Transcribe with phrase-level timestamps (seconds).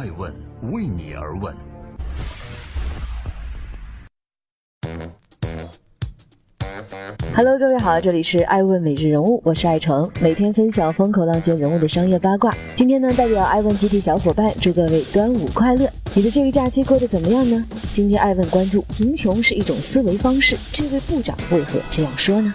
[0.00, 0.34] 爱问
[0.72, 1.54] 为你而问。
[7.34, 12.50] Hello，各位好，这里是爱问每日人物，我是爱成，每天分享风口浪尖人物的商业八卦。
[12.74, 15.86] 今天呢，代表爱问集体小伙伴，祝各位端午快乐！
[16.14, 17.62] 你的这个假期过得怎么样呢？
[17.92, 22.54] 今天爱问关注，贫穷是一种思维方式，这位部长为何这样说呢？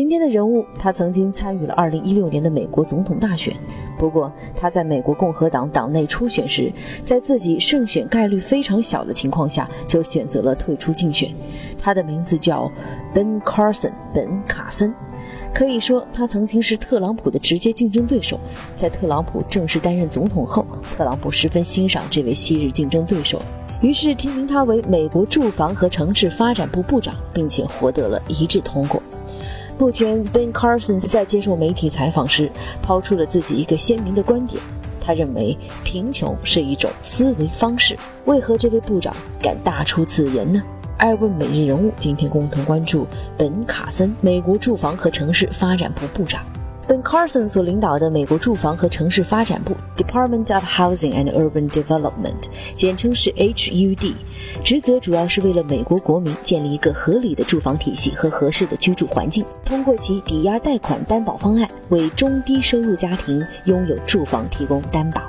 [0.00, 3.54] 今天的人物，他曾经参与了2016年的美国总统大选。
[3.98, 6.72] 不过，他在美国共和党党内初选时，
[7.04, 11.28] 在自己胜选概率非常小的情况下，就选择了退出竞选。
[11.78, 12.72] 他的名字叫
[13.14, 14.90] Ben Carson，本·卡森。
[15.52, 18.40] 可以说，他曾经是特朗普的直接竞争对手。
[18.74, 20.64] 在特朗普正式担任总统后，
[20.96, 23.38] 特朗普十分欣赏这位昔日竞争对手，
[23.82, 29.02] 于是提名他为美国住房和城市发展部部长，并且获得了一致通过。
[29.80, 32.52] 目前，Ben Carson 在接受媒体采访时，
[32.82, 34.62] 抛出了自己一个鲜明的观点。
[35.00, 37.96] 他认为贫穷是一种思维方式。
[38.26, 40.62] 为何这位部长敢大出此言呢？
[40.98, 43.06] 爱问每日人物今天共同关注
[43.38, 46.44] 本·卡森，美国住房和城市发展部部长。
[46.90, 54.12] Ben Carson 所领导的美国住房和城市发展部 （Department of Housing and Urban Development），简称是 HUD，
[54.64, 65.22] 职责主要是为了美国国民建立一个合理的住房体系和合适的居住环境，通过其抵押贷款担保方案，为中低收入家庭拥有住房提供担保。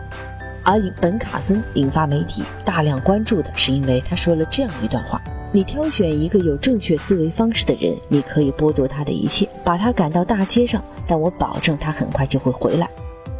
[0.63, 5.21] 而本·卡森引发媒体大量关注的是，因为他说了这样一段话。
[5.53, 12.89] 你挑选一个有正确思维方式的人，你可以剥夺他的一切，把他赶到大街上，但我保证他很快就会回来。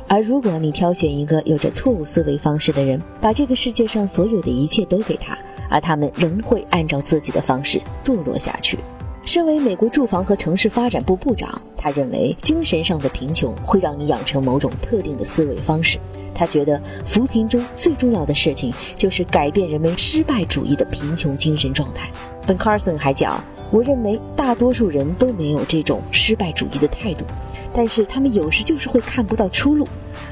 [0.10, 5.38] 而如果你挑选一个有着错误思维方式的人，把这个世界上所有的一切都给他，
[5.70, 8.78] 而他们仍会按照自己的方式堕落下去。
[9.24, 16.00] 身为美国住房和城市发展部部长，他认为精神上的贫穷会让你养成某种特定的思维方式。
[16.34, 22.10] 他觉得扶贫中最重要的事情就是改变人们失败主义的贫穷精神状态。
[22.48, 23.42] 本·卡森还讲
[23.72, 27.26] ：“我认为大多数人都没有这种失败主义的态度，
[27.74, 29.88] 但是他们有时就是会看不到出路，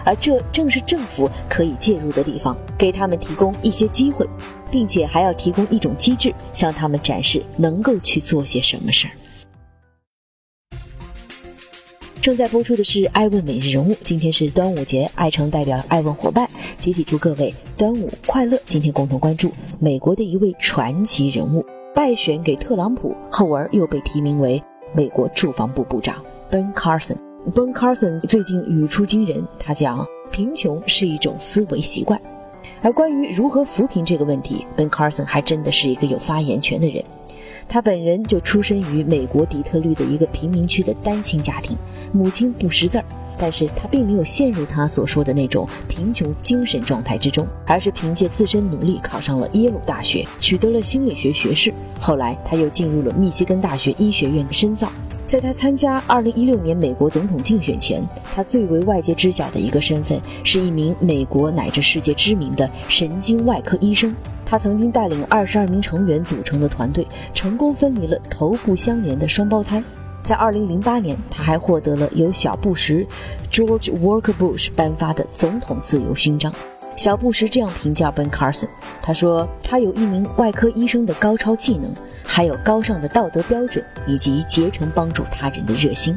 [0.05, 4.27] 而这正是政府可以介入的地方，给他们提供一些机会。”
[4.71, 9.11] 并且还要提供一种机制，向他们展示能够去做些什么事儿。
[12.21, 18.59] 正在播出的是《爱问每日人物》，今天是端午节，爱成代表爱问伙伴集体祝各位端午快乐。
[18.67, 21.65] 今天共同关注美国的一位传奇人物，
[21.99, 26.15] 败选给特朗普，后而又被提名为美国住房部部长
[26.49, 27.17] Ben Carson。
[27.53, 32.17] Ben Carson 最近语出惊人，他讲贫穷是一种思维习惯。
[32.81, 37.03] 而关于如何扶贫这个问题，Ben Carson 还真的是一个有发言权的人。
[37.69, 41.77] 他本人就出身于美国底特律的一个贫民区的单亲家庭，
[42.11, 43.05] 母亲不识字儿，
[43.37, 51.71] 但是他并没有陷入他所说的那种贫穷精神状态之中，而是凭借自身努力考上了耶鲁大学，取得了心理学学士。
[51.99, 54.91] 后来他又进入了密西根大学医学院深造。
[55.29, 58.03] 在他参加2016年美国总统竞选前，
[58.33, 64.15] 他最为外界知晓的一个身份是一名美国乃至世界知名的神经外科医生。
[64.43, 69.83] 他曾经带领22名成员组成的团队，成功分离了头部相连的双胞胎。
[70.23, 73.05] 在2008年，他还获得了由小布什
[73.51, 76.51] （George Walker Bush） 颁发的总统自由勋章。
[76.99, 78.67] 小布什这样评价 Ben Carson，
[79.01, 81.93] 他说：“他有一名外科医生的高超技能，
[82.25, 86.13] 还有高尚的道德标准，以及竭诚帮助他人的热心。”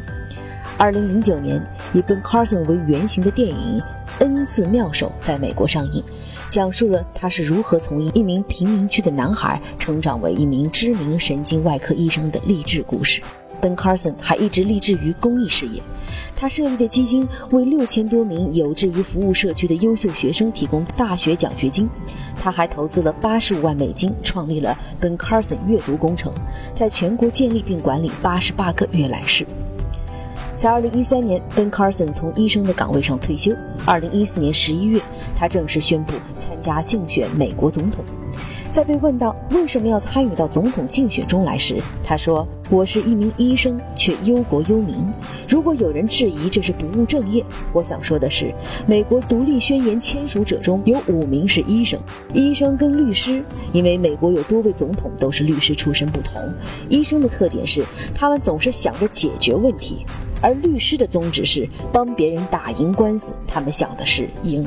[0.76, 3.80] 二零零九年，以 Ben Carson 为原型的电影
[4.18, 6.02] 《N 字妙手》在美国上映，
[6.50, 13.22] 讲述了他是如何从一名贫民区的男孩成长为一名知名神经外科医生的励志故事。
[13.62, 15.80] Ben Carson 还一直立志于公益事业，
[16.34, 21.88] 他设立的基金为六千多名有志于服务社区的优秀学生提供大学奖学金。
[22.42, 26.34] 他还投资了八十五万美金，创立了 Ben Carson 阅读工程，
[26.74, 29.46] 在全国建立并管理八十八个阅览室。
[30.58, 33.52] 在二零一三年，Ben Carson 从医生的岗位上退休。
[33.84, 35.00] 二零一四年十一月，
[35.36, 38.04] 他正式宣布参加竞选美国总统。
[38.72, 44.96] 在被问到为什么要参与到总统竞选中来时，他说：“我是一名医生，却忧国忧民。
[45.46, 48.50] 如果有人质疑这是不务正业，我想说的是，
[48.86, 52.00] 美国独立宣言签署者中有五名是医生。
[52.32, 56.42] 医生跟律师，因为美国有多位总统都是律师出身不同。
[56.88, 57.84] 医生的特点是
[58.14, 60.06] 他们总是想着解决问题，
[60.40, 64.66] 而律师的宗旨是帮别人打赢官司，他们想的是赢。”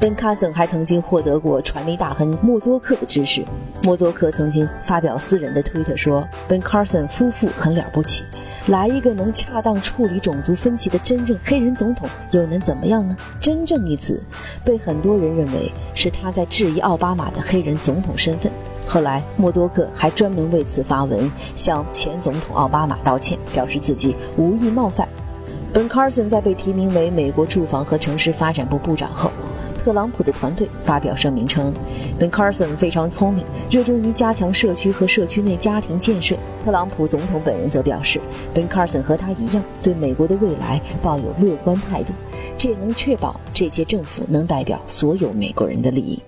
[0.00, 3.42] 本·卡森还曾经获得过传媒大亨默多克的支持。
[3.82, 8.22] 默多克曾经发表私人的推特说：“本·卡森夫妇很了不起，
[8.66, 14.22] 来一个能恰当处理种族分歧的真正黑人总统，又能怎么样呢？”“真正”一词
[14.62, 18.52] 被很多人认为是他在质疑奥巴马的黑人总统身份。
[18.86, 25.08] 后来，默多克还专门为此发文向前总统奥巴马道歉，表示自己无意冒犯。
[25.72, 29.30] 本·卡森在被提名为美国住房和城市发展部部长后。
[29.84, 31.72] 特朗普的团队发表声明称
[32.18, 36.34] ，Ben Carson 非常聪明，热衷于加强社区和社区内家庭建设。
[36.64, 38.18] 特朗普总统本人则表示
[38.54, 42.14] ，Ben Carson 和他一样，对美国的未来抱有乐观态度，
[42.56, 46.18] 这也能确保这届政府能代表所有美国人的利益。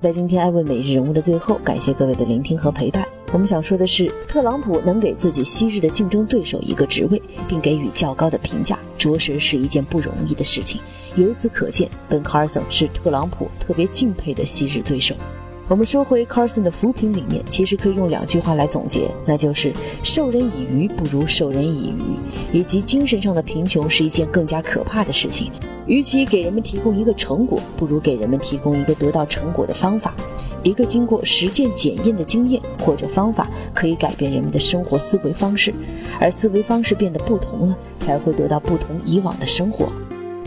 [0.00, 3.06] 在今天艾问每日人物的最后，感谢各位的聆听和陪伴。
[3.32, 10.80] 我们想说的是，特朗普能给自己昔日的竞争对手一个职位，并给予较高的评价，着实是一件不容易的事情。
[11.14, 15.14] 由此可见，本·卡尔森是特朗普特别敬佩的昔日对手。
[15.68, 19.72] 我们说回 Carson 的扶贫理念，其实可以用两句话来总结，那就是
[20.02, 22.18] “授人以鱼不如授人以渔”，
[22.58, 25.52] 以及精神上的贫穷是一件更加可怕的事情。
[25.86, 30.12] 与其给人们提供一个成果，不如给人们提供一个得到成果的方法。
[30.62, 35.72] 一个经过实践检验的经验或者方法，可以改变人们的生活思维方式，
[36.20, 39.88] 而思维方式变得不同了，才会得到不同以往的生活。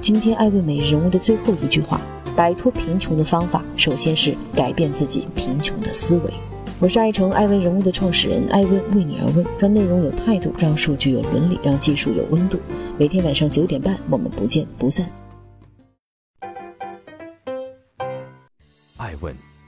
[0.01, 2.01] 今天艾问每日人物的最后一句话：
[2.35, 6.33] 摆脱贫穷的方法，首先是改变自己贫穷的思维。
[6.79, 12.59] 我是爱成艾问人物的创始人艾问，为你而问，让内容有态度，让数据有伦理，让技术有温度。
[12.97, 15.09] 每天晚上九点半，我们不见不散。
[18.97, 19.33] 爱问。